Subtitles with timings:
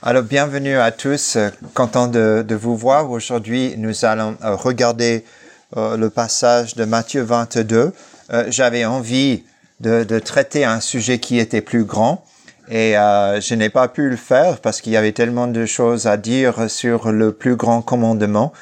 [0.00, 1.36] Alors, bienvenue à tous.
[1.74, 3.10] Content de, vous voir.
[3.10, 5.24] Aujourd'hui, nous allons euh, regarder
[5.76, 7.92] euh, le passage de Matthieu 22.
[8.30, 9.42] Euh, J'avais envie
[9.80, 12.24] de, traiter un sujet qui était plus grand
[12.70, 16.16] et je n'ai pas pu le faire parce qu'il y avait tellement de choses à
[16.16, 18.52] dire sur le plus grand commandement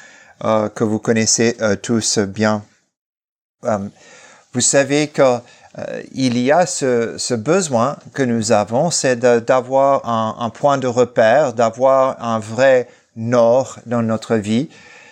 [0.41, 2.63] que vous connaissez tous bien.
[4.53, 5.39] Vous savez que
[5.77, 10.77] euh, il y a ce, ce besoin que nous avons, c'est d'avoir un, un point
[10.77, 14.69] de repère, d'avoir un vrai nord dans notre vie.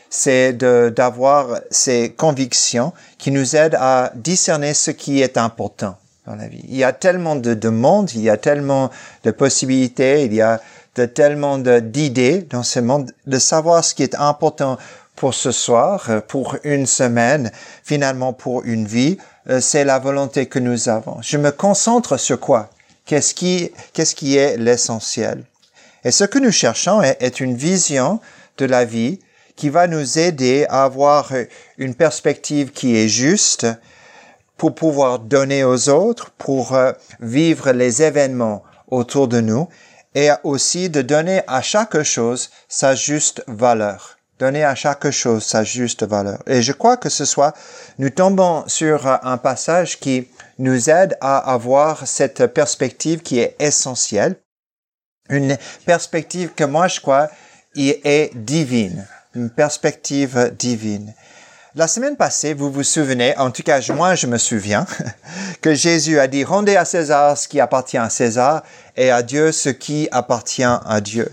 [0.09, 6.47] C'est d'avoir ces convictions qui nous aident à discerner ce qui est important dans la
[6.47, 6.63] vie.
[6.69, 8.91] Il y a tellement de, de monde, il y a tellement
[9.23, 10.61] de possibilités, il y a
[10.95, 14.77] de, tellement d'idées dans ce monde, de savoir ce qui est important
[15.15, 17.51] pour ce soir, pour une semaine,
[17.83, 19.17] finalement pour une vie,
[19.59, 21.21] c'est la volonté que nous avons.
[21.21, 22.69] Je me concentre sur quoi?
[23.05, 25.43] Qu'est-ce qui, qu'est-ce qui est l'essentiel?
[26.03, 28.19] Et ce que nous cherchons est, est une vision
[28.57, 29.19] de la vie
[29.55, 31.45] qui va nous aider à avoir euh,
[31.77, 33.67] une perspective qui est juste
[34.57, 39.67] pour pouvoir donner aux autres, pour euh, vivre les événements autour de nous
[40.13, 44.14] et aussi de donner à chaque chose sa juste valeur.
[44.37, 46.43] Donner à chaque chose sa juste valeur.
[46.45, 47.53] Et je crois que ce soit,
[47.99, 50.27] nous tombons sur euh, un passage qui
[50.59, 54.35] nous aide à avoir cette perspective qui est essentielle.
[55.29, 57.29] Une perspective que moi je crois
[57.75, 59.07] est divine.
[59.35, 61.13] Une perspective divine.
[61.77, 64.85] La semaine passée, vous vous souvenez, en tout cas moi je me souviens,
[65.61, 68.63] que Jésus a dit rendez à César ce qui appartient à César
[68.95, 71.29] et à Dieu ce qui appartient à Dieu.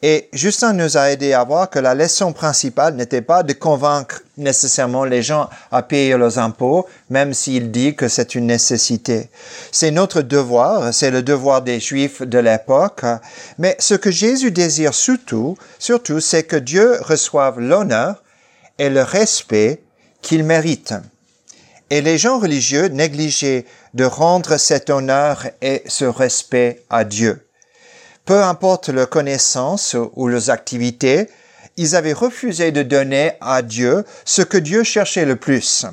[0.00, 4.22] Et Justin nous a aidé à voir que la leçon principale n'était pas de convaincre
[4.36, 9.28] nécessairement les gens à payer leurs impôts, même s'il dit que c'est une nécessité.
[9.72, 13.04] C'est notre devoir, c'est le devoir des Juifs de l'époque,
[13.58, 18.22] mais ce que Jésus désire surtout, surtout, c'est que Dieu reçoive l'honneur
[18.78, 19.82] et le respect
[20.22, 20.94] qu'il mérite.
[21.90, 23.64] Et les gens religieux négligeaient
[23.94, 27.47] de rendre cet honneur et ce respect à Dieu.
[28.28, 31.30] Peu importe leurs connaissances ou leurs activités,
[31.78, 35.86] ils avaient refusé de donner à Dieu ce que Dieu cherchait le plus.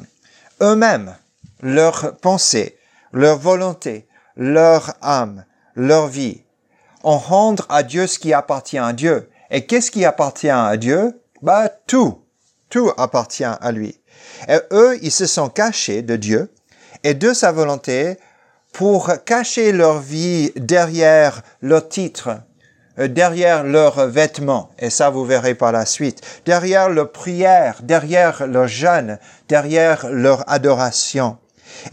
[0.61, 1.15] Eux-mêmes,
[1.61, 2.77] leurs pensées,
[3.13, 6.41] leur volonté, leur âme, leur vie.
[7.05, 9.29] On rendre à Dieu ce qui appartient à Dieu.
[9.49, 11.17] Et qu'est-ce qui appartient à Dieu?
[11.41, 12.21] Bah, tout.
[12.69, 13.97] Tout appartient à lui.
[14.49, 16.53] Et eux, ils se sont cachés de Dieu
[17.05, 18.17] et de sa volonté
[18.75, 22.41] pour cacher leur vie derrière leur titre,
[22.99, 28.45] euh, derrière leurs vêtements, et ça vous verrez par la suite, derrière leur prière, derrière
[28.47, 31.37] leur jeûne, derrière leur adoration.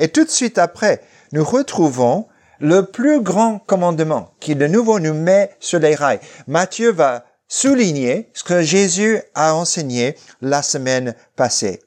[0.00, 2.26] Et tout de suite après, nous retrouvons
[2.59, 6.21] le plus grand commandement qui de nouveau nous met sur les rails.
[6.48, 11.81] Matthieu va souligner ce que Jésus a enseigné la semaine passée.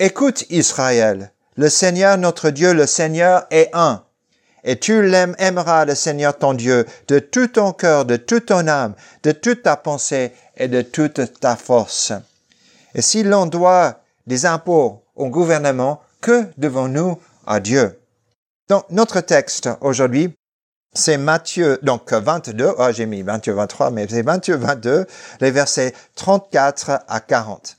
[0.00, 4.04] Écoute Israël, le Seigneur notre Dieu, le Seigneur est un.
[4.64, 8.94] Et tu aimeras le Seigneur ton Dieu de tout ton cœur, de toute ton âme,
[9.22, 12.12] de toute ta pensée et de toute ta force.
[12.94, 17.98] Et si l'on doit des impôts au gouvernement, que devons-nous à Dieu?
[18.68, 20.34] Donc, notre texte aujourd'hui,
[20.94, 25.06] c'est Matthieu, donc 22, ah, j'ai mis Matthieu 23, mais c'est Matthieu 22,
[25.40, 27.76] les versets 34 à 40.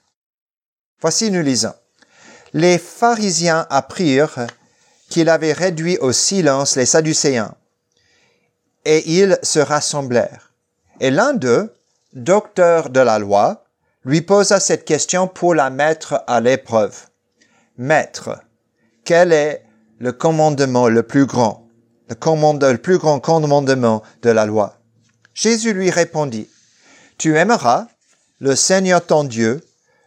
[1.01, 1.73] Voici, nous lisons.
[2.53, 4.47] Les pharisiens apprirent
[5.09, 7.55] qu'il avait réduit au silence les Sadducéens,
[8.85, 10.53] et ils se rassemblèrent.
[10.99, 11.73] Et l'un d'eux,
[12.13, 13.65] docteur de la loi,
[14.05, 17.07] lui posa cette question pour la mettre à l'épreuve.
[17.77, 18.39] Maître,
[19.03, 19.65] quel est
[19.99, 21.67] le commandement le plus grand,
[22.07, 24.75] le, commande, le plus grand commandement de la loi?
[25.33, 26.49] Jésus lui répondit,
[27.17, 27.87] Tu aimeras
[28.39, 29.61] le Seigneur ton Dieu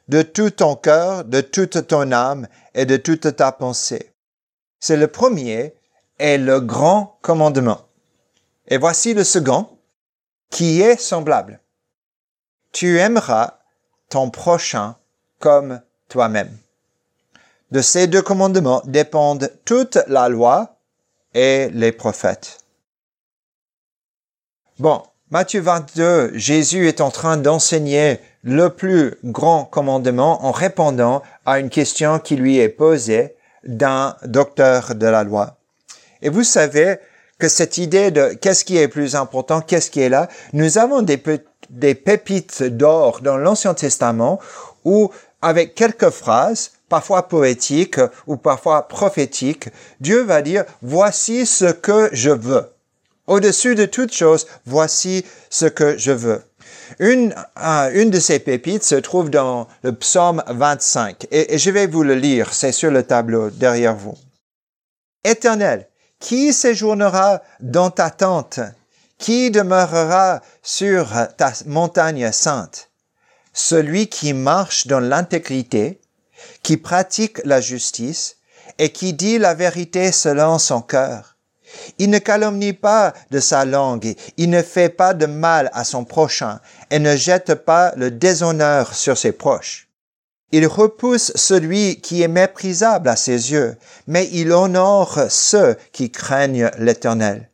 [0.09, 4.12] de tout ton cœur, de toute ton âme et de toute ta pensée.
[4.83, 5.77] C'est le premier
[6.19, 7.83] et le grand commandement.
[8.67, 9.69] Et voici le second,
[10.51, 11.61] qui est semblable.
[12.73, 13.59] Tu aimeras
[14.09, 14.97] ton prochain
[15.39, 16.51] comme toi-même.
[17.71, 20.75] De ces deux commandements dépendent toute la loi
[21.33, 22.59] et les prophètes.
[24.81, 31.61] Bon, Matthieu 22, Jésus est en train d'enseigner le plus grand commandement en répondant à
[31.61, 35.57] une question qui lui est posée d'un docteur de la loi.
[36.23, 36.97] Et vous savez
[37.39, 41.03] que cette idée de qu'est-ce qui est plus important, qu'est-ce qui est là, nous avons
[41.03, 41.17] des,
[41.95, 44.39] pépites d'or dans l'Ancien Testament
[44.85, 45.11] où,
[45.41, 49.71] avec quelques phrases, parfois poétiques ou parfois prophétiques,
[50.01, 52.73] Dieu va dire, voici ce que je veux.
[53.27, 56.43] Au-dessus de toute chose, voici ce que je veux.
[56.99, 61.71] Une, euh, une de ces pépites se trouve dans le psaume 25 et, et je
[61.71, 64.17] vais vous le lire, c'est sur le tableau derrière vous.
[65.25, 65.89] Éternel,
[66.23, 68.61] qui séjournera dans ta tente?
[69.19, 72.91] Qui demeurera sur ta montagne sainte?
[73.53, 76.01] Celui qui marche dans l'intégrité,
[76.63, 78.37] qui pratique la justice
[78.79, 81.32] et qui dit la vérité selon son cœur.
[81.99, 86.05] Il ne calomnie pas de sa langue, il ne fait pas de mal à son
[86.05, 86.61] prochain
[86.91, 89.89] et ne jette pas le déshonneur sur ses proches.
[90.55, 93.77] Il repousse celui qui est méprisable à ses yeux,
[94.07, 97.49] mais il honore ceux qui craignent l'Éternel.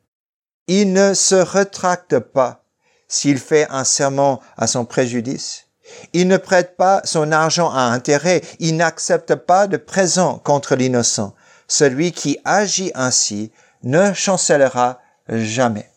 [0.67, 2.65] Il ne se retracte pas
[3.07, 5.69] s'il fait un serment à son préjudice.
[6.13, 11.35] Il ne prête pas son argent à intérêt, il n'accepte pas de présent contre l'innocent.
[11.69, 13.53] Celui qui agit ainsi
[13.83, 15.89] ne chancellera jamais.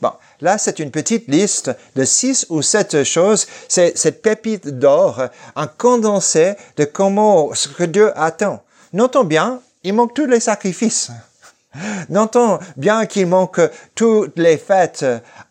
[0.00, 3.46] Bon, là, c'est une petite liste de six ou sept choses.
[3.68, 5.22] C'est cette pépite d'or,
[5.56, 8.62] un condensé de comment, ce que Dieu attend.
[8.92, 11.10] Notons bien, il manque tous les sacrifices.
[12.08, 13.60] Notons bien qu'il manque
[13.94, 15.04] toutes les fêtes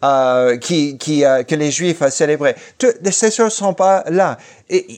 [0.04, 2.56] euh, qui, qui, euh, que les Juifs célébraient.
[2.78, 4.38] Toutes ces choses sont pas là.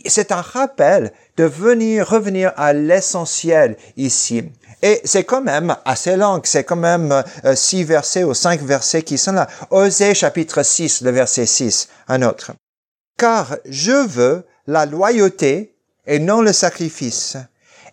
[0.06, 4.46] C'est un rappel de venir revenir à l'essentiel ici.
[4.82, 9.04] Et c'est quand même assez long, c'est quand même euh, six versets ou cinq versets
[9.04, 9.48] qui sont là.
[9.70, 12.54] Osée chapitre 6, le verset 6, un autre.
[13.18, 15.76] Car je veux la loyauté
[16.08, 17.38] et non le sacrifice,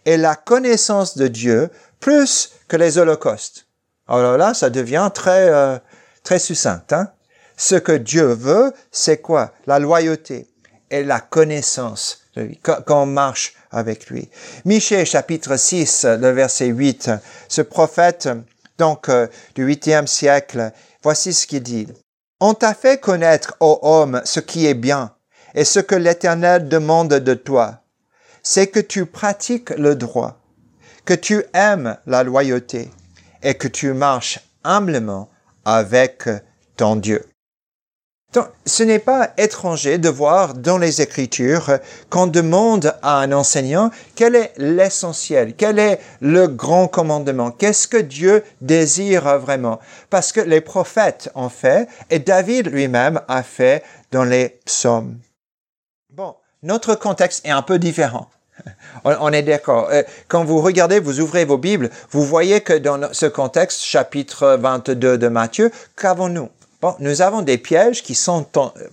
[0.06, 1.68] et la connaissance de Dieu
[2.00, 3.66] plus que les holocaustes.
[4.06, 5.78] Alors là, ça devient très, euh,
[6.24, 6.82] très succinct.
[6.92, 7.08] Hein?
[7.56, 9.52] Ce que Dieu veut, c'est quoi?
[9.66, 10.48] La loyauté
[10.90, 14.28] et la connaissance de lui, quand on marche avec lui.
[14.64, 17.10] Michée chapitre 6, le verset 8,
[17.48, 18.28] ce prophète
[18.78, 21.88] donc euh, du huitième siècle, voici ce qu'il dit.
[22.40, 25.14] On t'a fait connaître, ô homme, ce qui est bien,
[25.54, 27.82] et ce que l'Éternel demande de toi,
[28.42, 30.38] c'est que tu pratiques le droit,
[31.04, 32.90] que tu aimes la loyauté,
[33.42, 35.28] et que tu marches humblement
[35.64, 36.28] avec
[36.76, 37.24] ton Dieu.
[38.34, 41.78] Donc, ce n'est pas étranger de voir dans les Écritures
[42.10, 47.96] qu'on demande à un enseignant quel est l'essentiel, quel est le grand commandement, qu'est-ce que
[47.96, 49.80] Dieu désire vraiment.
[50.10, 53.82] Parce que les prophètes ont fait et David lui-même a fait
[54.12, 55.18] dans les psaumes.
[56.10, 58.28] Bon, notre contexte est un peu différent.
[59.04, 59.88] On est d'accord.
[59.90, 64.58] Euh, quand vous regardez, vous ouvrez vos Bibles, vous voyez que dans ce contexte, chapitre
[64.60, 66.50] 22 de Matthieu, qu'avons-nous?
[66.80, 68.46] Bon, nous avons des pièges qui sont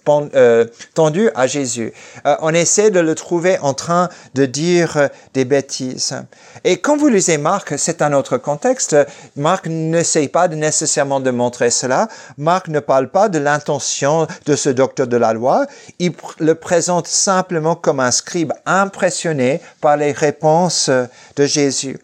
[0.09, 0.65] euh,
[0.95, 1.93] tendus à Jésus.
[2.25, 6.15] Euh, on essaie de le trouver en train de dire euh, des bêtises.
[6.63, 8.97] Et quand vous lisez Marc, c'est un autre contexte.
[9.35, 12.07] Marc n'essaye pas nécessairement de montrer cela.
[12.39, 15.67] Marc ne parle pas de l'intention de ce docteur de la loi.
[15.99, 20.89] Il le présente simplement comme un scribe impressionné par les réponses
[21.35, 21.99] de Jésus.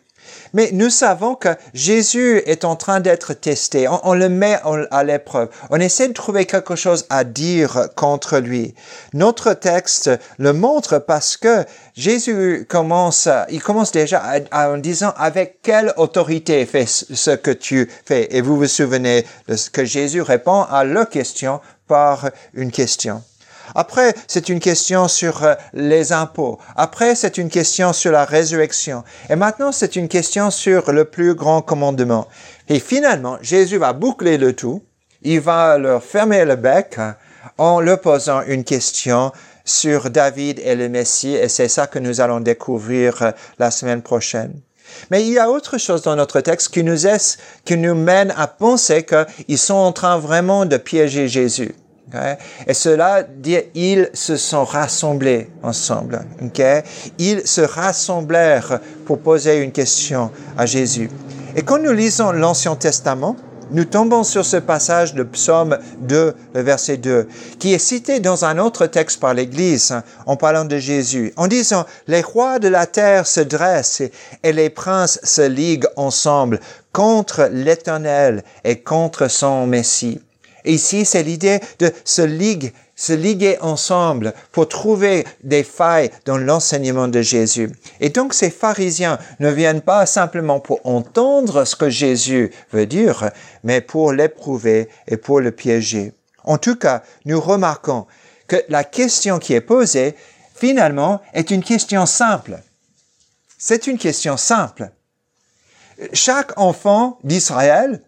[0.54, 3.88] Mais nous savons que Jésus est en train d'être testé.
[3.88, 4.60] On, le met
[4.92, 5.50] à l'épreuve.
[5.70, 8.74] On essaie de trouver quelque chose à dire contre lui.
[9.14, 11.64] Notre texte le montre parce que
[11.96, 18.36] Jésus commence, il commence déjà en disant avec quelle autorité fait ce que tu fais?
[18.36, 19.26] Et vous vous souvenez
[19.72, 23.24] que Jésus répond à leur question par une question.
[23.76, 26.60] Après, c'est une question sur euh, les impôts.
[26.76, 29.04] Après, c'est une question sur la résurrection.
[29.30, 32.28] Et maintenant, c'est une question sur le plus grand commandement.
[32.70, 34.84] Et finalement, Jésus va boucler le tout.
[35.22, 37.16] Il va leur fermer le bec hein,
[37.58, 39.32] en leur posant une question
[39.64, 41.36] sur David et le Messie.
[41.36, 44.54] Et c'est ça que nous allons découvrir euh, la semaine prochaine.
[45.10, 48.34] Mais il y a autre chose dans notre texte qui nous, est, qui nous mène
[48.38, 51.74] à penser qu'ils sont en train vraiment de piéger Jésus.
[52.68, 56.22] Et cela dit, ils se sont rassemblés ensemble.
[57.18, 61.10] Ils se rassemblèrent pour poser une question à Jésus.
[61.56, 63.36] Et quand nous lisons l'Ancien Testament,
[63.74, 67.28] nous tombons sur ce passage de Psaume 2, le verset 2,
[67.58, 71.86] qui est cité dans un autre texte par l'Église en parlant de Jésus, en disant,
[72.08, 74.04] les rois de la terre se dressent
[74.44, 76.60] et les princes se liguent ensemble
[76.92, 80.20] contre l'Éternel et contre son Messie.
[80.66, 82.22] Et ici, c'est l'idée de se
[83.02, 87.72] se liguer ensemble pour trouver des failles dans l'enseignement de Jésus.
[88.00, 93.32] Et donc, ces pharisiens ne viennent pas simplement pour entendre ce que Jésus veut dire,
[93.64, 96.14] mais pour l'éprouver et pour le piéger.
[96.44, 98.06] En tout cas, nous remarquons
[98.48, 100.16] que la question qui est posée,
[100.54, 102.60] finalement, est une question simple.
[103.58, 104.92] C'est une question simple.
[106.14, 108.02] Chaque enfant d'Israël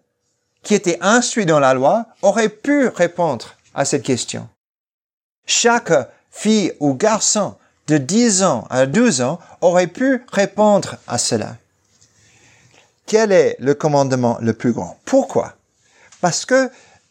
[0.63, 4.47] qui était instruit dans la loi aurait pu répondre à cette question.
[5.45, 5.93] Chaque
[6.31, 7.55] fille ou garçon
[7.87, 11.57] de 10 ans à 12 ans aurait pu répondre à cela.
[13.05, 14.97] Quel est le commandement le plus grand?
[15.03, 15.53] Pourquoi?
[16.21, 16.69] Parce que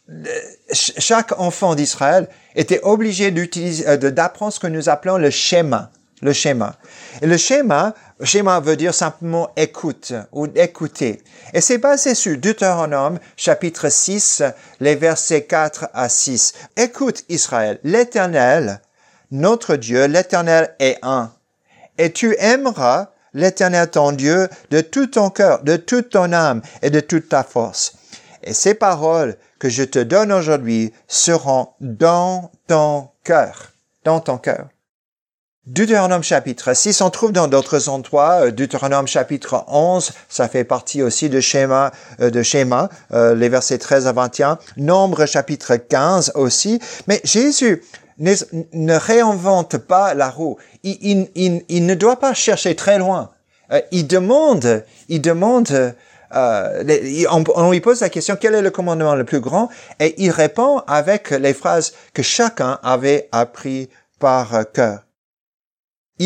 [0.09, 0.25] euh,
[0.73, 5.91] chaque enfant d'Israël était obligé euh, d'apprendre ce que nous appelons le schéma.
[6.23, 6.77] Le schéma.
[7.21, 11.21] Le schéma, schéma veut dire simplement écoute ou écouter.
[11.53, 14.41] Et c'est basé sur Deutéronome chapitre 6,
[14.79, 16.53] les versets 4 à 6.
[16.77, 18.79] Écoute Israël, l'éternel,
[19.31, 21.29] notre Dieu, l'éternel est un.
[21.97, 26.89] Et tu aimeras l'éternel ton Dieu de tout ton cœur, de toute ton âme et
[26.89, 27.95] de toute ta force.
[28.43, 33.73] Et ces paroles que je te donne aujourd'hui seront dans ton cœur,
[34.05, 34.69] dans ton cœur.
[35.65, 41.01] Deutéronome chapitre 6, on trouve dans d'autres endroits, euh, Deutéronome chapitre 11, ça fait partie
[41.01, 46.33] aussi de schéma, euh, de schéma, euh, les versets 13 à 21, Nombre chapitre 15
[46.35, 47.81] aussi, mais Jésus
[48.19, 50.57] ne, réinvente pas la roue.
[50.83, 53.29] Il, il, il, ne doit pas chercher très loin.
[53.93, 55.95] il demande, il demande,
[56.33, 59.69] on, on, lui pose la question quel est le commandement le plus grand?
[60.01, 63.87] Et il répond avec les phrases que chacun avait appris
[64.19, 65.03] par cœur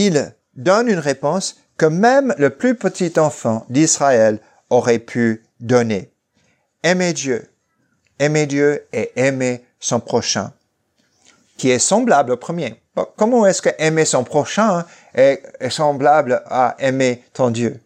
[0.05, 4.39] il donne une réponse que même le plus petit enfant d'Israël
[4.69, 6.11] aurait pu donner.
[6.83, 7.49] Aimer Dieu,
[8.19, 10.53] aimer Dieu et aimer son prochain,
[11.57, 12.81] qui est semblable au premier.
[13.15, 17.79] comment est-ce que aimer son prochain est, semblable à aimer ton Dieu?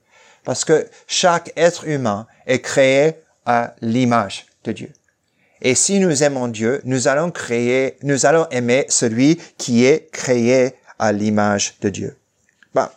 [0.43, 3.15] Parce que chaque être humain est créé
[3.45, 4.91] à l'image de Dieu.
[5.61, 10.73] Et si nous aimons Dieu, nous allons créer, nous allons aimer celui qui est créé
[11.01, 12.17] à l'image de Dieu.
[12.73, 12.89] Ben,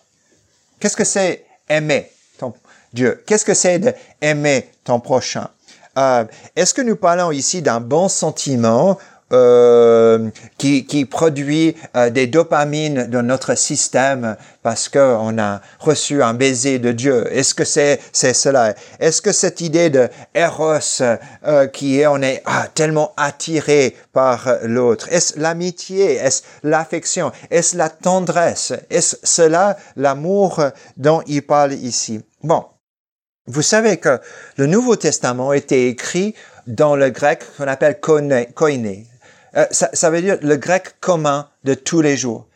[0.78, 2.52] qu'est-ce que c'est aimer ton
[2.92, 3.24] Dieu?
[3.26, 5.48] Qu'est-ce que c'est d'aimer ton prochain?
[5.96, 8.98] Euh, Est-ce que nous parlons ici d'un bon sentiment
[9.32, 16.34] euh, qui, qui, produit euh, des dopamines dans notre système parce qu'on a reçu un
[16.34, 17.26] baiser de Dieu.
[17.32, 18.74] Est-ce que c'est c'est cela?
[19.00, 24.46] Est-ce que cette idée de eros euh, qui est on est ah, tellement attiré par
[24.62, 25.08] l'autre?
[25.10, 26.16] Est-ce l'amitié?
[26.16, 27.32] Est-ce l'affection?
[27.50, 28.74] Est-ce la tendresse?
[28.90, 30.62] Est-ce cela l'amour
[30.98, 32.20] dont il parle ici?
[32.42, 32.66] Bon,
[33.46, 34.20] vous savez que
[34.58, 36.34] le Nouveau Testament était écrit
[36.66, 39.06] dans le grec qu'on appelle koiné.
[39.56, 42.46] Euh, ça, ça, veut dire le grec commun de tous les jours.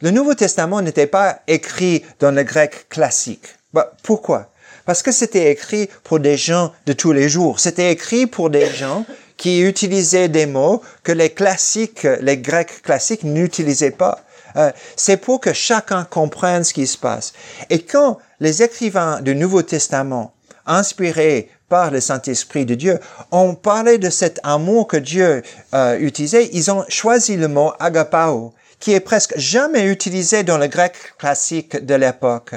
[0.00, 3.46] Le Nouveau Testament n'était pas écrit dans le grec classique.
[3.72, 4.50] Bah, pourquoi?
[4.84, 7.60] Parce que c'était écrit pour des gens de tous les jours.
[7.60, 9.06] C'était écrit pour des gens
[9.36, 14.24] qui utilisaient des mots que les classiques, les grecs classiques n'utilisaient pas.
[14.56, 17.32] Euh, c'est pour que chacun comprenne ce qui se passe.
[17.70, 20.34] Et quand les écrivains du Nouveau Testament,
[20.66, 22.98] inspirés par le Saint-Esprit de Dieu.
[23.30, 25.40] On parlait de cet amour que Dieu
[25.72, 26.50] euh, utilisait.
[26.52, 31.82] Ils ont choisi le mot agapao qui est presque jamais utilisé dans le grec classique
[31.82, 32.56] de l'époque.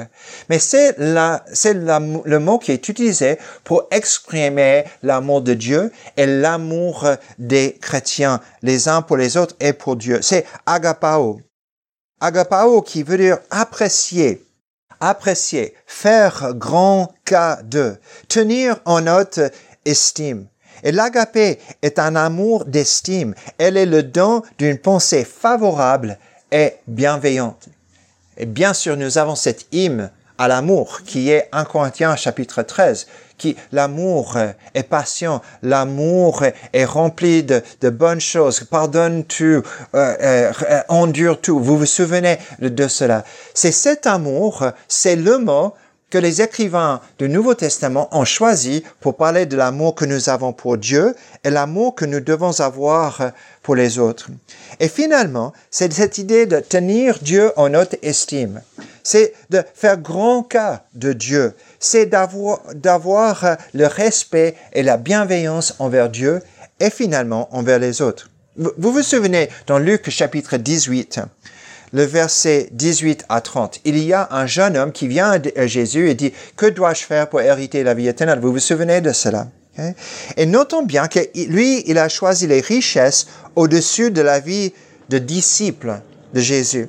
[0.50, 0.96] Mais c'est
[1.54, 7.06] c'est le mot qui est utilisé pour exprimer l'amour de Dieu et l'amour
[7.38, 10.18] des chrétiens, les uns pour les autres et pour Dieu.
[10.20, 11.40] C'est agapao.
[12.20, 14.45] Agapao qui veut dire apprécier,
[15.00, 17.96] apprécier, faire grand cas de,
[18.28, 19.40] tenir en note
[19.84, 20.46] estime.
[20.82, 23.34] Et l'agapé est un amour d'estime.
[23.58, 26.18] Elle est le don d'une pensée favorable
[26.52, 27.68] et bienveillante.
[28.36, 33.06] Et bien sûr, nous avons cette hymne à l'amour qui est 1 Corinthiens chapitre 13
[33.38, 34.36] qui l'amour
[34.74, 39.62] est patient, l'amour est rempli de, de, bonnes choses, pardonne tout, euh,
[39.94, 40.52] euh,
[40.88, 41.58] endure tout.
[41.58, 43.24] Vous vous souvenez de cela.
[43.54, 45.74] C'est cet amour, c'est le mot
[46.10, 50.52] que les écrivains du Nouveau Testament ont choisi pour parler de l'amour que nous avons
[50.52, 54.28] pour Dieu et l'amour que nous devons avoir pour les autres.
[54.78, 58.62] Et finalement, c'est cette idée de tenir Dieu en haute estime.
[59.02, 65.74] C'est de faire grand cas de Dieu c'est d'avoir, d'avoir le respect et la bienveillance
[65.78, 66.42] envers Dieu
[66.80, 68.30] et finalement envers les autres.
[68.56, 71.20] Vous vous souvenez dans Luc chapitre 18,
[71.92, 76.08] le verset 18 à 30, il y a un jeune homme qui vient à Jésus
[76.10, 78.40] et dit, que dois-je faire pour hériter la vie éternelle?
[78.40, 79.48] Vous vous souvenez de cela?
[80.36, 84.72] Et notons bien que lui, il a choisi les richesses au-dessus de la vie
[85.10, 86.00] de disciple
[86.32, 86.88] de Jésus.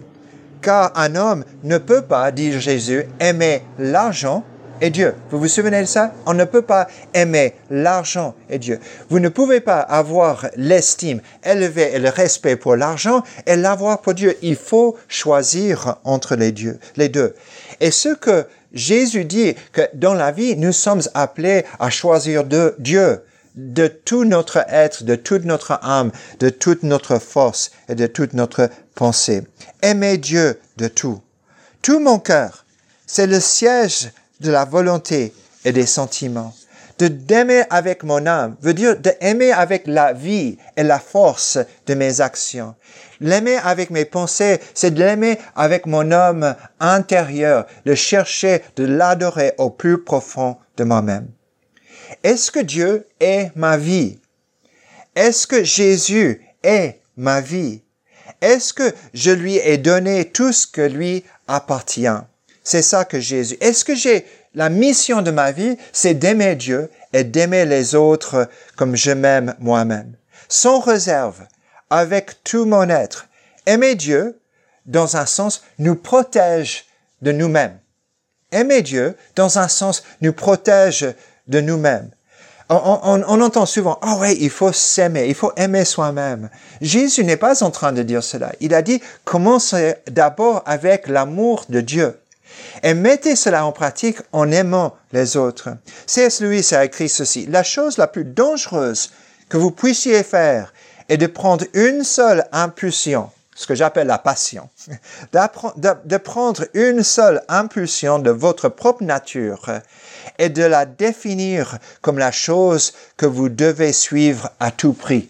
[0.61, 4.43] Car un homme ne peut pas, dit Jésus, aimer l'argent
[4.81, 5.15] et Dieu.
[5.29, 6.13] Vous vous souvenez de ça?
[6.25, 8.79] On ne peut pas aimer l'argent et Dieu.
[9.09, 14.13] Vous ne pouvez pas avoir l'estime élevée et le respect pour l'argent et l'avoir pour
[14.13, 14.37] Dieu.
[14.41, 17.35] Il faut choisir entre les, dieux, les deux.
[17.79, 22.75] Et ce que Jésus dit que dans la vie, nous sommes appelés à choisir de
[22.79, 23.21] Dieu
[23.55, 28.33] de tout notre être, de toute notre âme, de toute notre force et de toute
[28.33, 29.43] notre pensée.
[29.81, 31.21] Aimer Dieu de tout.
[31.81, 32.65] Tout mon cœur,
[33.07, 35.33] c'est le siège de la volonté
[35.65, 36.53] et des sentiments.
[36.99, 41.93] De d'aimer avec mon âme veut dire d'aimer avec la vie et la force de
[41.93, 42.73] mes actions.
[43.19, 49.53] L'aimer avec mes pensées, c'est de l'aimer avec mon homme intérieur, de chercher de l'adorer
[49.59, 51.27] au plus profond de moi-même.
[52.23, 54.19] Est-ce que Dieu est ma vie?
[55.15, 57.81] Est-ce que Jésus est ma vie?
[58.41, 62.07] Est-ce que je lui ai donné tout ce que lui appartient?
[62.67, 63.55] C'est ça que Jésus.
[63.61, 68.49] Est-ce que j'ai la mission de ma vie, c'est d'aimer Dieu et d'aimer les autres
[68.75, 70.11] comme je m'aime moi-même?
[70.49, 71.45] Sans réserve,
[71.89, 73.29] avec tout mon être.
[73.65, 74.37] Aimer Dieu,
[74.85, 76.87] dans un sens, nous protège
[77.21, 77.79] de nous-mêmes.
[78.51, 81.07] Aimer Dieu, dans un sens, nous protège
[81.47, 82.11] de nous-mêmes.
[82.67, 86.49] On, entend souvent, ah oh ouais, il faut s'aimer, il faut aimer soi-même.
[86.81, 88.51] Jésus n'est pas en train de dire cela.
[88.59, 92.13] Il a dit, commencez d'abord avec l'amour de Dieu.
[92.83, 95.69] Et mettez cela en pratique en aimant les autres.
[96.05, 96.41] C.S.
[96.41, 97.45] Lewis a écrit ceci.
[97.47, 99.11] La chose la plus dangereuse
[99.49, 100.73] que vous puissiez faire
[101.09, 104.69] est de prendre une seule impulsion, ce que j'appelle la passion,
[105.33, 109.69] de prendre une seule impulsion de votre propre nature
[110.37, 115.29] et de la définir comme la chose que vous devez suivre à tout prix.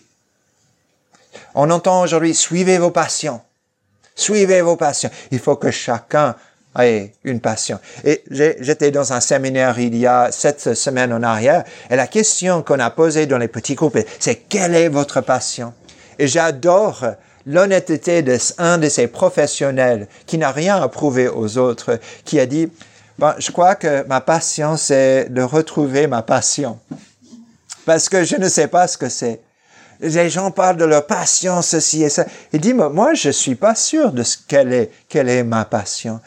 [1.54, 3.42] On entend aujourd'hui, suivez vos passions.
[4.16, 5.12] Suivez vos passions.
[5.32, 6.36] Il faut que chacun
[7.24, 7.80] une passion.
[8.04, 12.64] Et j'étais dans un séminaire il y a sept semaines en arrière, et la question
[12.64, 15.74] qu'on a posée dans les petits groupes, c'est quelle est votre passion?
[16.20, 17.06] Et j'adore
[17.46, 22.70] l'honnêteté d'un de ces professionnels qui n'a rien à prouver aux autres, qui a dit,
[23.20, 26.80] Bon, je crois que ma passion, c'est de retrouver ma passion.
[27.84, 29.42] Parce que je ne sais pas ce que c'est.
[30.00, 32.26] Les gens parlent de leur passion, ceci et ça.
[32.54, 36.20] Il dit, moi, je suis pas sûr de ce qu'elle est, quelle est ma passion.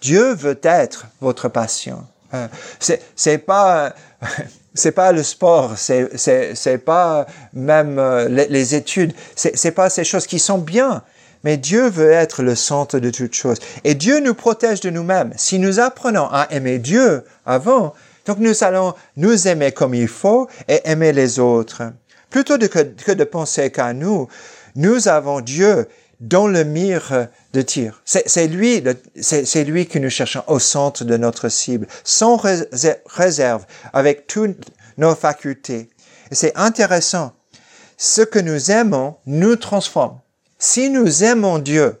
[0.00, 2.06] Dieu veut être votre passion.
[2.34, 2.46] Euh,
[2.80, 3.94] c'est, c'est pas,
[4.74, 9.72] c'est pas le sport, c'est, c'est, c'est pas même euh, les, les études, c'est, c'est
[9.72, 11.02] pas ces choses qui sont bien.
[11.44, 13.58] Mais Dieu veut être le centre de toutes choses.
[13.84, 15.32] Et Dieu nous protège de nous-mêmes.
[15.36, 17.94] Si nous apprenons à aimer Dieu avant,
[18.26, 21.82] donc nous allons nous aimer comme il faut et aimer les autres.
[22.32, 24.26] Plutôt que, de penser qu'à nous,
[24.74, 25.86] nous avons Dieu
[26.18, 28.00] dans le mire de tir.
[28.06, 28.82] C'est lui,
[29.20, 32.40] c'est lui que nous cherchons au centre de notre cible, sans
[33.06, 34.56] réserve, avec toutes
[34.96, 35.90] nos facultés.
[36.30, 37.32] Et c'est intéressant.
[37.98, 40.18] Ce que nous aimons nous transforme.
[40.58, 41.98] Si nous aimons Dieu,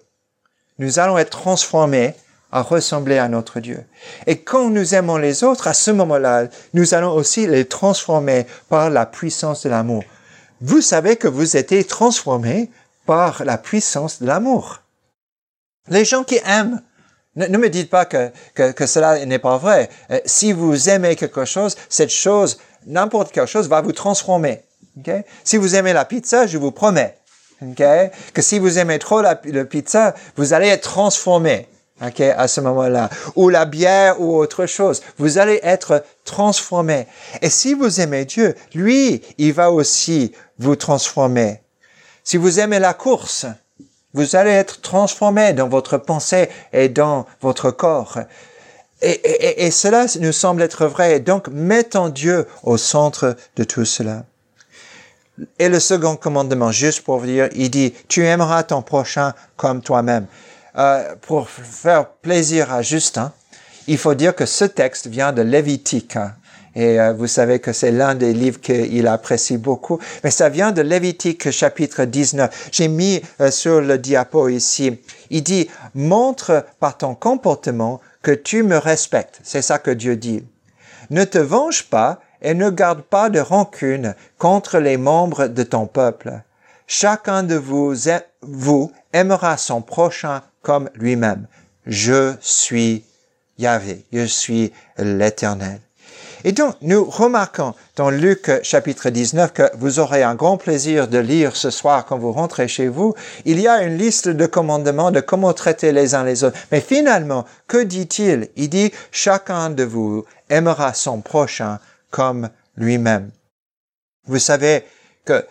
[0.78, 2.14] nous allons être transformés
[2.50, 3.84] à ressembler à notre Dieu.
[4.26, 8.88] Et quand nous aimons les autres, à ce moment-là, nous allons aussi les transformer par
[8.88, 10.02] la puissance de l'amour.
[10.62, 12.70] Vous savez que vous êtes transformés
[13.04, 14.80] par la puissance de l'amour.
[15.88, 16.80] Les gens qui aiment,
[17.34, 19.90] ne, me dites pas que, que, cela n'est pas vrai.
[20.10, 24.62] Euh, si vous aimez quelque chose, cette chose, n'importe quelle chose, va vous transformer.
[25.42, 27.16] Si vous aimez la pizza, je vous promets,
[27.70, 28.10] Okay?
[28.34, 31.68] Que si vous aimez trop la, pizza, vous allez être transformé.
[32.02, 37.06] À ce moment-là, ou la bière ou autre chose, vous allez être transformé.
[37.42, 41.62] Et si vous aimez Dieu, lui, il va aussi vous transformer.
[42.24, 43.46] Si vous aimez la course,
[44.14, 48.18] vous allez être transformé dans votre pensée et dans votre corps.
[49.00, 51.20] Et, et, et cela nous semble être vrai.
[51.20, 54.24] Donc, mettons Dieu au centre de tout cela.
[55.60, 59.82] Et le second commandement, juste pour vous dire, il dit, tu aimeras ton prochain comme
[59.82, 60.26] toi-même.
[60.78, 63.32] Euh, pour faire plaisir à Justin,
[63.88, 66.16] il faut dire que ce texte vient de Lévitique.
[66.16, 66.34] Hein.
[66.74, 69.98] Et euh, vous savez que c'est l'un des livres qu'il apprécie beaucoup.
[70.24, 72.70] Mais ça vient de Lévitique chapitre 19.
[72.72, 74.98] J'ai mis euh, sur le diapo ici.
[75.28, 79.40] Il dit, montre par ton comportement que tu me respectes.
[79.42, 80.44] C'est ça que Dieu dit.
[81.10, 85.86] Ne te venge pas et ne garde pas de rancune contre les membres de ton
[85.86, 86.40] peuple.
[86.94, 87.94] Chacun de vous,
[88.42, 91.46] vous aimera son prochain comme lui-même.
[91.86, 93.02] Je suis
[93.56, 95.80] Yahvé, je suis l'Éternel.
[96.44, 101.16] Et donc, nous remarquons dans Luc chapitre 19 que vous aurez un grand plaisir de
[101.16, 103.14] lire ce soir quand vous rentrez chez vous.
[103.46, 106.58] Il y a une liste de commandements de comment traiter les uns les autres.
[106.72, 108.50] Mais finalement, que dit-il?
[108.56, 111.78] Il dit, chacun de vous aimera son prochain
[112.10, 113.30] comme lui-même.
[114.26, 114.84] Vous savez
[115.24, 115.46] que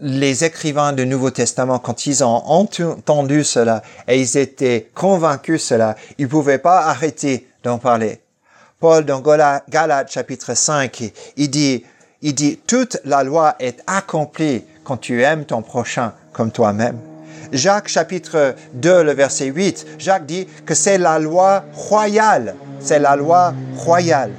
[0.00, 5.94] les écrivains du Nouveau Testament, quand ils ont entendu cela et ils étaient convaincus cela,
[6.18, 8.20] ils pouvaient pas arrêter d'en parler.
[8.78, 11.84] Paul, dans Galates chapitre 5, il dit,
[12.22, 16.98] il dit, toute la loi est accomplie quand tu aimes ton prochain comme toi-même.
[17.52, 22.54] Jacques chapitre 2, le verset 8, Jacques dit que c'est la loi royale.
[22.80, 24.30] C'est la loi royale.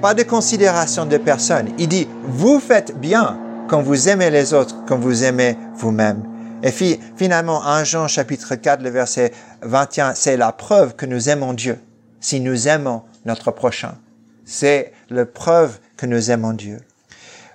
[0.00, 1.70] Pas de considération de personne.
[1.78, 6.22] Il dit, vous faites bien quand vous aimez les autres, quand vous aimez vous-même.
[6.62, 11.52] Et finalement, 1 Jean chapitre 4, le verset 21, c'est la preuve que nous aimons
[11.52, 11.78] Dieu,
[12.20, 13.96] si nous aimons notre prochain.
[14.44, 16.80] C'est la preuve que nous aimons Dieu.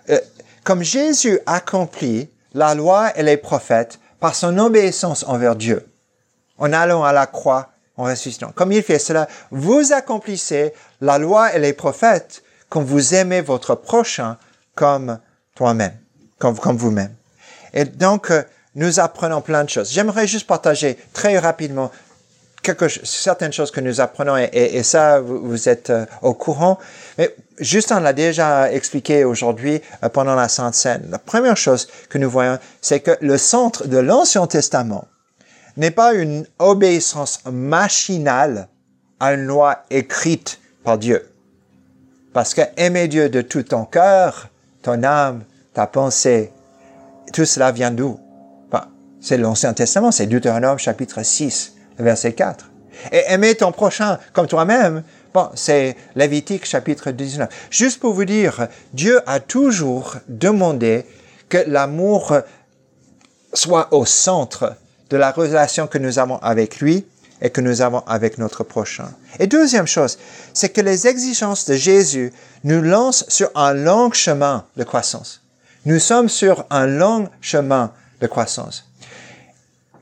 [0.10, 0.20] Euh,
[0.64, 5.88] comme Jésus accomplit la loi et les prophètes par son obéissance envers Dieu,
[6.58, 8.52] en allant à la croix, en ressuscitant.
[8.54, 13.76] Comme il fait cela, vous accomplissez la loi et les prophètes quand vous aimez votre
[13.76, 14.38] prochain
[14.76, 15.20] comme
[15.62, 15.94] toi-même,
[16.40, 17.14] comme, vous-même.
[17.76, 18.42] Et donc, euh,
[18.74, 19.92] nous apprenons plein de choses.
[19.92, 21.92] J'aimerais juste partager très rapidement
[22.64, 26.80] quelque, certaines choses que nous apprenons et, et, ça, vous, êtes euh, au courant.
[27.20, 31.06] Mais Justin l'a déjà expliqué aujourd'hui euh, pendant la Sainte Seine.
[31.12, 35.08] La première chose que nous voyons, c'est que le centre de l'Ancien Testament
[35.78, 38.68] n'est pas une obéissance machinale
[39.20, 41.30] à une loi écrite par Dieu.
[42.34, 44.48] Parce que aimer Dieu de tout ton cœur,
[44.82, 46.52] ton âme, ta pensée,
[47.34, 48.20] tout cela vient d'où?
[49.24, 52.72] C'est l'Ancien Testament, c'est Deutéronome chapitre 6, verset 4.
[53.12, 57.48] Et aimer ton prochain comme toi-même, bon, c'est Lévitique chapitre 19.
[57.70, 61.06] Juste pour vous dire, Dieu a toujours demandé
[61.50, 62.36] que l'amour
[63.54, 64.76] soit au centre
[65.12, 67.06] de la relation que nous avons avec lui
[67.44, 69.14] et que nous avons avec notre prochain.
[69.38, 70.18] Et deuxième chose,
[70.56, 75.44] c'est que les exigences de Jésus nous lancent sur un long chemin de croissance.
[75.86, 78.92] Nous sommes sur un long chemin de croissance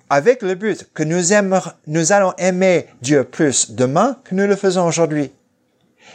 [0.10, 1.22] avec le but que nous,
[1.88, 5.32] nous allons aimer Dieu plus demain que nous le faisons aujourd'hui.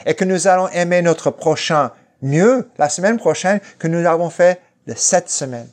[0.06, 4.60] Et que nous allons aimer notre prochain mieux la semaine prochaine que nous l'avons fait
[4.86, 5.68] de cette semaine.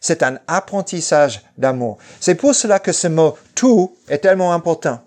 [0.00, 1.98] C'est un apprentissage d'amour.
[2.20, 5.00] C'est pour cela que ce mot tout est tellement important.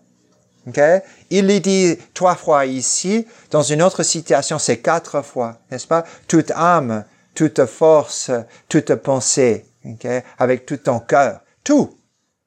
[0.67, 0.99] Okay?
[1.29, 3.27] Il est dit trois fois ici.
[3.51, 6.05] Dans une autre situation, c'est quatre fois, n'est-ce pas?
[6.27, 7.03] Toute âme,
[7.35, 8.31] toute force,
[8.67, 10.21] toute pensée, okay?
[10.39, 11.41] avec tout ton cœur.
[11.63, 11.97] Tout.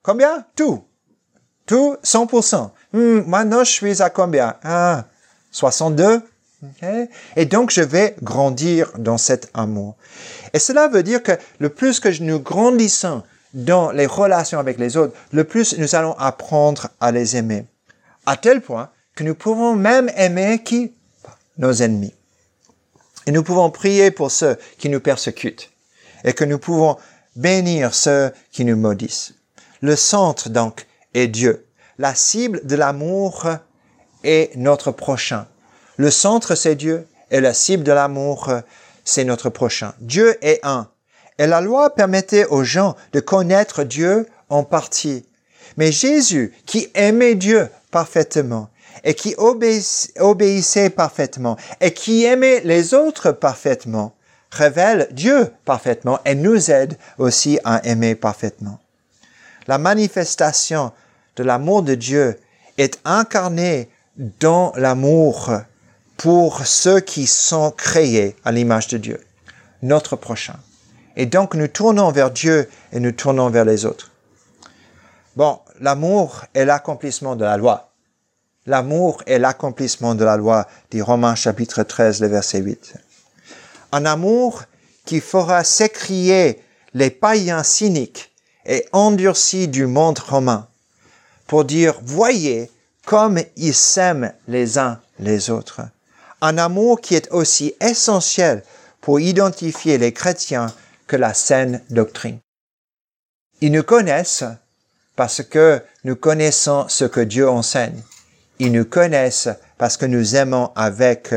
[0.03, 0.45] Combien?
[0.57, 0.85] Tout.
[1.67, 2.71] Tout, 100%.
[2.93, 4.57] Hmm, maintenant, je suis à combien?
[4.65, 5.05] Ah,
[5.53, 6.23] 62.
[6.63, 7.09] Okay.
[7.37, 9.97] Et donc, je vais grandir dans cet amour.
[10.53, 13.23] Et cela veut dire que le plus que nous grandissons
[13.55, 17.67] dans les relations avec les autres, le plus nous allons apprendre à les aimer.
[18.27, 20.93] À tel point que nous pouvons même aimer qui?
[21.59, 22.15] Nos ennemis.
[23.29, 25.71] Et nous pouvons prier pour ceux qui nous persécutent.
[26.25, 26.97] Et que nous pouvons
[27.37, 29.35] bénir ceux qui nous maudissent.
[29.83, 31.67] Le centre, donc, est Dieu.
[31.99, 33.47] La cible de l'amour
[34.25, 35.47] est notre prochain.
[35.99, 38.51] Le centre, c'est Dieu, et la cible de l'amour,
[39.05, 39.93] c'est notre prochain.
[40.01, 40.89] Dieu est un.
[41.37, 45.27] Et la loi permettait aux gens de connaître Dieu en partie.
[45.77, 48.71] Mais Jésus, qui aimait Dieu parfaitement,
[49.05, 54.15] et qui obéissait parfaitement, et qui aimait les autres parfaitement,
[54.51, 58.79] révèle Dieu parfaitement et nous aide aussi à aimer parfaitement
[59.69, 60.93] la manifestation
[61.37, 62.41] de l'amour de Dieu
[62.79, 63.89] est incarnée
[64.41, 65.53] dans l'amour
[66.17, 69.21] pour ceux qui sont créés à l'image de Dieu,
[69.83, 70.57] notre prochain.
[71.15, 74.11] Et donc nous tournons vers Dieu et nous tournons vers les autres.
[75.37, 77.88] Bon, l'amour est l'accomplissement de la loi.
[78.69, 82.97] L'amour est l'accomplissement de la loi, dit Romains chapitre 13, le verset 8.
[83.93, 84.65] Un amour
[85.07, 86.61] qui fera s'écrier
[86.93, 88.31] les païens cyniques
[88.67, 90.69] et endurci du monde romain
[91.47, 92.71] pour dire, voyez
[93.07, 95.81] comme ils s'aiment les uns les autres.
[96.43, 98.63] Un amour qui est aussi essentiel
[99.01, 100.75] pour identifier les chrétiens
[101.07, 102.39] que la saine doctrine.
[103.63, 104.45] Ils nous connaissent
[105.17, 108.03] parce que nous connaissons ce que Dieu enseigne.
[108.59, 111.35] Ils nous connaissent parce que nous aimons avec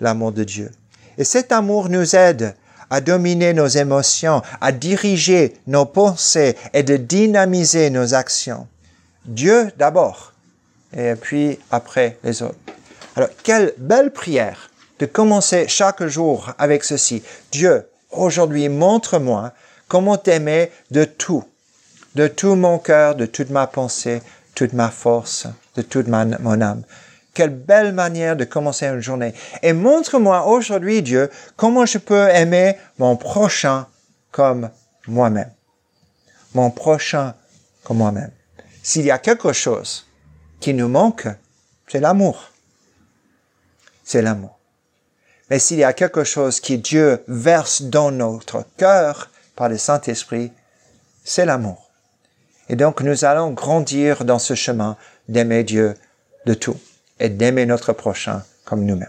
[0.00, 0.70] l'amour de Dieu.
[1.18, 2.54] Et cet amour nous aide
[2.90, 8.66] à dominer nos émotions, à diriger nos pensées et de dynamiser nos actions.
[9.24, 10.32] Dieu d'abord,
[10.96, 12.58] et puis après les autres.
[13.16, 17.22] Alors, quelle belle prière de commencer chaque jour avec ceci.
[17.50, 19.52] Dieu, aujourd'hui, montre-moi
[19.88, 21.44] comment t'aimer de tout,
[22.14, 24.22] de tout mon cœur, de toute ma pensée,
[24.54, 26.82] toute ma force, de toute ma, mon âme.
[27.34, 29.34] Quelle belle manière de commencer une journée.
[29.62, 33.88] Et montre-moi aujourd'hui, Dieu, comment je peux aimer mon prochain
[34.30, 34.70] comme
[35.08, 35.50] moi-même.
[36.54, 37.34] Mon prochain
[37.82, 38.30] comme moi-même.
[38.82, 40.06] S'il y a quelque chose
[40.60, 41.26] qui nous manque,
[41.88, 42.50] c'est l'amour.
[44.04, 44.58] C'est l'amour.
[45.50, 50.52] Mais s'il y a quelque chose que Dieu verse dans notre cœur par le Saint-Esprit,
[51.24, 51.83] c'est l'amour.
[52.68, 54.96] Et donc nous allons grandir dans ce chemin
[55.28, 55.94] d'aimer Dieu
[56.46, 56.76] de tout
[57.20, 59.08] et d'aimer notre prochain comme nous-mêmes.